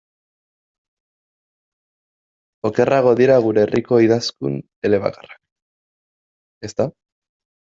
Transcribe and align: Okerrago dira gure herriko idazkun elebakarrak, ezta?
Okerrago 2.69 3.13
dira 3.19 3.35
gure 3.49 3.63
herriko 3.67 4.01
idazkun 4.07 4.57
elebakarrak, 4.91 5.41
ezta? 6.71 6.91